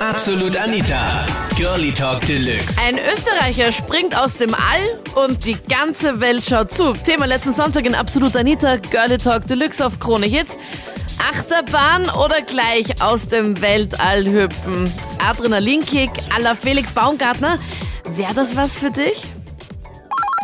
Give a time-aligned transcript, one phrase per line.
[0.00, 1.26] Absolut Anita.
[1.56, 2.76] Girlie Talk Deluxe.
[2.86, 6.92] Ein Österreicher springt aus dem All und die ganze Welt schaut zu.
[6.92, 10.56] Thema letzten Sonntag in Absolut Anita, Girlie Talk Deluxe auf Krone Hits.
[11.18, 14.92] Achterbahn oder gleich aus dem Weltall hüpfen?
[15.28, 17.58] Adrenalinkick à la Felix Baumgartner.
[18.14, 19.24] Wäre das was für dich?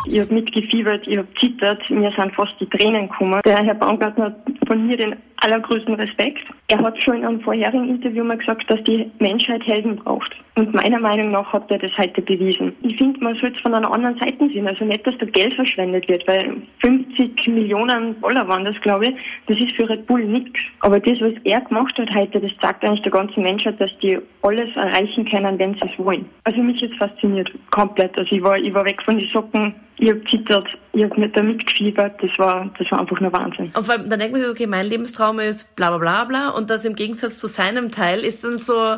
[0.07, 3.41] Ich habe mitgefiebert, ich habe zittert, mir sind fast die Tränen gekommen.
[3.45, 4.35] Der Herr Baumgartner hat
[4.67, 6.43] von mir den allergrößten Respekt.
[6.67, 10.35] Er hat schon in einem vorherigen Interview mal gesagt, dass die Menschheit Helden braucht.
[10.55, 12.73] Und meiner Meinung nach hat er das heute bewiesen.
[12.81, 14.67] Ich finde, man sollte es von einer anderen Seite sehen.
[14.67, 16.55] Also nicht, dass da Geld verschwendet wird, weil
[17.15, 19.15] 50 Millionen Dollar waren das, glaube ich.
[19.47, 20.59] Das ist für Red Bull nichts.
[20.79, 24.19] Aber das, was er gemacht hat heute, das zeigt eigentlich der ganzen Menschheit, dass die
[24.41, 26.25] alles erreichen können, wenn sie es wollen.
[26.43, 27.49] Also mich jetzt fasziniert.
[27.71, 28.17] Komplett.
[28.17, 29.75] Also ich war, ich war weg von den Socken.
[29.97, 32.21] Ich habe zittert, ich habe mit da mitgefiebert.
[32.21, 33.71] Das war, das war einfach nur Wahnsinn.
[33.73, 36.49] Und vor allem, dann denkt man sich, okay, mein Lebenstraum ist bla bla bla bla
[36.49, 38.97] und das im Gegensatz zu seinem Teil ist dann so,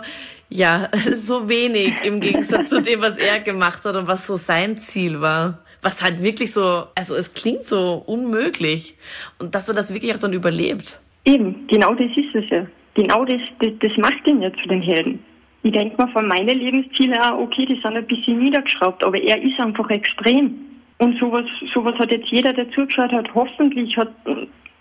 [0.49, 4.79] ja, so wenig im Gegensatz zu dem, was er gemacht hat und was so sein
[4.79, 5.59] Ziel war.
[5.82, 8.96] Was halt wirklich so, also es klingt so unmöglich.
[9.40, 11.00] Und dass er das wirklich auch dann überlebt.
[11.26, 12.66] Eben, genau das ist es ja.
[12.94, 15.20] Genau das, das, das macht ihn ja zu den Helden.
[15.64, 19.42] Ich denke mir von meinen Lebenszielen auch, okay, die sind ein bisschen niedergeschraubt, aber er
[19.42, 20.55] ist einfach extrem.
[21.00, 24.12] Und sowas, sowas hat jetzt jeder, der zugeschaut hat, hoffentlich hat,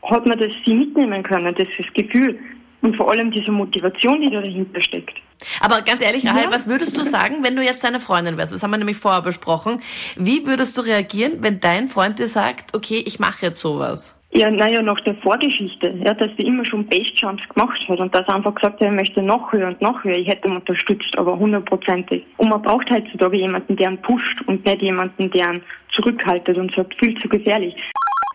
[0.04, 2.38] hat man das sie mitnehmen können, das das Gefühl.
[2.82, 5.18] Und vor allem diese Motivation, die da dahinter steckt.
[5.60, 6.32] Aber ganz ehrlich, Ja.
[6.32, 8.52] Rahel, was würdest du sagen, wenn du jetzt seine Freundin wärst?
[8.54, 9.80] Das haben wir nämlich vorher besprochen.
[10.16, 14.14] Wie würdest du reagieren, wenn dein Freund dir sagt, okay, ich mache jetzt sowas?
[14.32, 18.26] Ja, naja, nach der Vorgeschichte, ja, dass sie immer schon Bestjumps gemacht hat und dass
[18.28, 20.16] er einfach gesagt hat, er möchte noch höher und noch höher.
[20.18, 22.24] Ich hätte ihn unterstützt, aber hundertprozentig.
[22.36, 26.74] Und man braucht heutzutage jemanden, der ihn pusht und nicht jemanden, der ihn zurückhaltet und
[26.74, 27.74] sagt, viel zu gefährlich.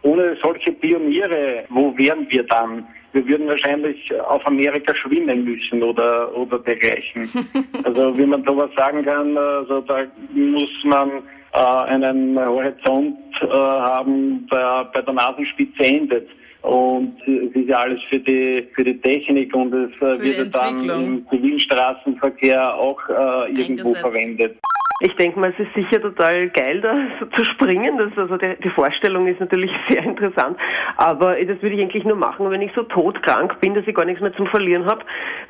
[0.03, 2.87] Ohne solche Pioniere, wo wären wir dann?
[3.13, 7.29] Wir würden wahrscheinlich auf Amerika schwimmen müssen oder, oder dergleichen.
[7.83, 11.09] Also wie man sowas sagen kann, also da muss man
[11.53, 16.29] äh, einen Horizont äh, haben, der bei der Nasenspitze endet.
[16.61, 20.55] Und es ist ja alles für die für die Technik und es äh, die wird
[20.55, 23.99] dann im Zivilstraßenverkehr auch äh, irgendwo Eingesetzt.
[23.99, 24.57] verwendet.
[25.03, 27.97] Ich denke mal, es ist sicher total geil, da so zu springen.
[27.97, 30.57] Das, also die, die Vorstellung ist natürlich sehr interessant.
[30.97, 34.05] Aber das würde ich eigentlich nur machen, wenn ich so todkrank bin, dass ich gar
[34.05, 35.03] nichts mehr zum Verlieren habe,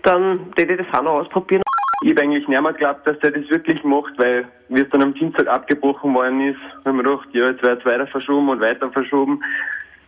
[0.04, 1.62] dann würde ich das auch noch ausprobieren.
[2.04, 5.04] Ich habe eigentlich nicht mehr geglaubt, dass der das wirklich macht, weil wie es dann
[5.04, 8.62] am Dienstag abgebrochen worden ist, haben wir gedacht, ja, jetzt wird es weiter verschoben und
[8.62, 9.44] weiter verschoben,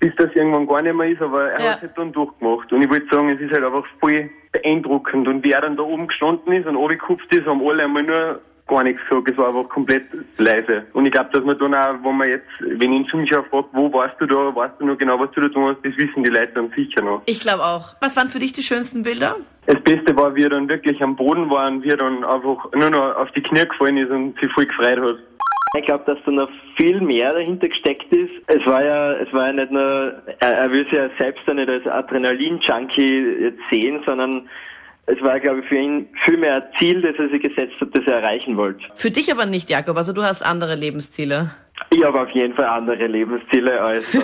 [0.03, 1.71] bis das irgendwann gar nicht mehr ist, aber er Ja.
[1.71, 2.73] hat es halt dann durchgemacht.
[2.73, 5.29] Und ich wollte sagen, es ist halt einfach voll beeindruckend.
[5.29, 8.41] Und wie er dann da oben gestanden ist und runtergekupft ist, haben alle einmal nur
[8.67, 9.31] gar nichts gesagt.
[9.31, 10.03] Es war einfach komplett
[10.37, 10.83] leise.
[10.91, 13.93] Und ich glaube, dass man dann auch, wenn man jetzt, wenn einen Zuschauer fragt, wo
[13.93, 16.29] warst du da, weißt du noch genau, was du da tun hast, das wissen die
[16.29, 17.21] Leute dann sicher noch.
[17.25, 17.95] Ich glaube auch.
[18.01, 19.37] Was waren für dich die schönsten Bilder?
[19.67, 22.69] Das Beste war, wie er dann wirklich am Boden war und wie er dann einfach
[22.73, 25.15] nur noch auf die Knie gefallen ist und sich voll gefreut hat.
[25.75, 28.31] Ich glaube, dass da noch viel mehr dahinter gesteckt ist.
[28.45, 31.53] Es war ja, es war ja nicht nur, er, er will sich ja selbst ja
[31.55, 34.47] nicht als Adrenalin-Junkie jetzt sehen, sondern
[35.07, 37.89] es war, glaube ich, für ihn viel mehr ein Ziel, das er sich gesetzt hat,
[37.93, 38.83] das er erreichen wollte.
[38.95, 39.97] Für dich aber nicht, Jakob.
[39.97, 41.51] Also du hast andere Lebensziele.
[41.95, 44.23] Ich habe auf jeden Fall andere Lebensziele, als aus,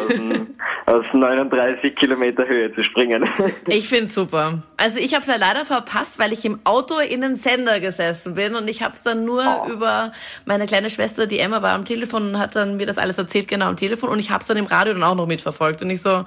[0.85, 3.29] aus 39 Kilometer Höhe zu springen.
[3.67, 4.63] Ich find's super.
[4.77, 8.33] Also ich habe es ja leider verpasst, weil ich im Auto in den Sender gesessen
[8.33, 10.11] bin und ich habe es dann nur über
[10.45, 13.47] meine kleine Schwester, die Emma war am Telefon und hat dann mir das alles erzählt,
[13.47, 15.89] genau am Telefon und ich habe es dann im Radio dann auch noch mitverfolgt und
[15.89, 16.25] ich so,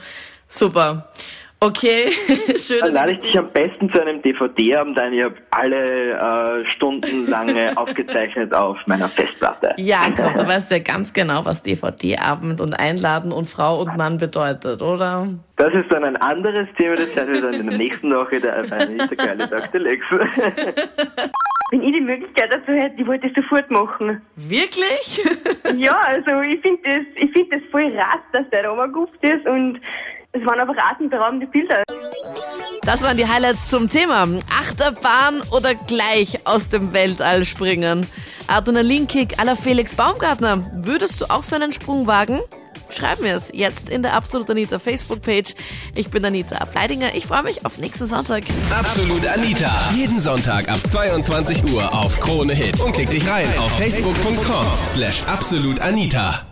[0.49, 1.09] super.
[1.65, 2.11] Okay,
[2.57, 2.81] schön.
[2.81, 5.13] Dann dass lade ich- ich dich am besten zu einem DVD-Abend ein.
[5.13, 9.73] Ich habe alle äh, stundenlange aufgezeichnet auf meiner Festplatte.
[9.77, 14.83] Jakob, du weißt ja ganz genau, was DVD-Abend und Einladen und Frau und Mann bedeutet,
[14.83, 15.29] oder?
[15.55, 18.63] Das ist dann ein anderes Thema, das werden wir dann in der nächsten Woche der
[18.65, 20.19] der geile Tag Deluxe.
[21.71, 24.21] Wenn ich die Möglichkeit dazu hätte, ich wollte das sofort machen.
[24.35, 25.23] Wirklich?
[25.77, 29.47] Ja, also ich finde das, ich finde das voll rass, dass der da rumgehupft ist
[29.47, 29.81] und
[30.33, 31.83] es waren einfach atemberaubende Bilder.
[32.85, 34.27] Das waren die Highlights zum Thema.
[34.51, 38.07] Achterbahn oder gleich aus dem Weltall springen.
[38.49, 40.63] Adrenalinkick à la Felix Baumgartner.
[40.85, 42.41] Würdest du auch so einen Sprung wagen?
[42.91, 45.55] Schreib mir es jetzt in der Absolut Anita Facebook-Page.
[45.95, 47.15] Ich bin Anita Ableidinger.
[47.15, 48.43] Ich freue mich auf nächsten Sonntag.
[48.77, 49.91] Absolut Anita.
[49.95, 52.81] Jeden Sonntag ab 22 Uhr auf Krone Hit.
[52.81, 56.52] Und klick dich rein auf facebook.com slash absolutanita.